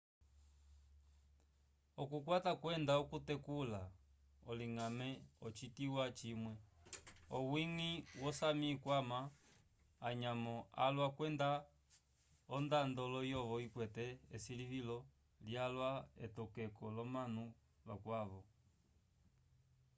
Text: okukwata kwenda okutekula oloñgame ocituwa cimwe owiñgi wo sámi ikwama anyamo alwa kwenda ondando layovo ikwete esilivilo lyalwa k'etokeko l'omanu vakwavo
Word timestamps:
okukwata 2.01 2.51
kwenda 2.61 2.93
okutekula 3.01 3.81
oloñgame 4.49 5.09
ocituwa 5.45 6.03
cimwe 6.19 6.53
owiñgi 7.37 7.91
wo 8.21 8.29
sámi 8.39 8.67
ikwama 8.75 9.19
anyamo 10.07 10.55
alwa 10.85 11.07
kwenda 11.15 11.49
ondando 12.55 13.03
layovo 13.13 13.55
ikwete 13.67 14.05
esilivilo 14.35 14.97
lyalwa 15.45 15.91
k'etokeko 16.17 16.83
l'omanu 16.95 17.43
vakwavo 17.87 18.41